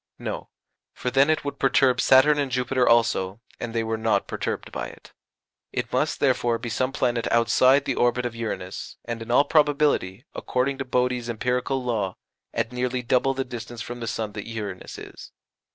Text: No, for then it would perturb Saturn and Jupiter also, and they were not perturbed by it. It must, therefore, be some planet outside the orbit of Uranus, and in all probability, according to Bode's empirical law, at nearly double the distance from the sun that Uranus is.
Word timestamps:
No, 0.17 0.49
for 0.93 1.11
then 1.11 1.29
it 1.29 1.45
would 1.45 1.59
perturb 1.59 2.01
Saturn 2.01 2.39
and 2.39 2.51
Jupiter 2.51 2.89
also, 2.89 3.39
and 3.59 3.71
they 3.71 3.83
were 3.83 3.99
not 3.99 4.25
perturbed 4.25 4.71
by 4.71 4.87
it. 4.87 5.13
It 5.71 5.93
must, 5.93 6.19
therefore, 6.19 6.57
be 6.57 6.69
some 6.69 6.91
planet 6.91 7.27
outside 7.29 7.85
the 7.85 7.93
orbit 7.93 8.25
of 8.25 8.35
Uranus, 8.35 8.97
and 9.05 9.21
in 9.21 9.29
all 9.29 9.43
probability, 9.43 10.25
according 10.33 10.79
to 10.79 10.85
Bode's 10.85 11.29
empirical 11.29 11.83
law, 11.83 12.15
at 12.51 12.71
nearly 12.71 13.03
double 13.03 13.35
the 13.35 13.45
distance 13.45 13.83
from 13.83 13.99
the 13.99 14.07
sun 14.07 14.31
that 14.31 14.47
Uranus 14.47 14.97
is. 14.97 15.31